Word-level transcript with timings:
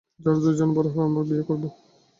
যখন 0.19 0.39
দুজনেই 0.43 0.75
বড় 0.77 0.87
হবো, 0.89 1.01
আমরা 1.07 1.21
বিয়ে 1.29 1.43
করবো। 1.47 1.67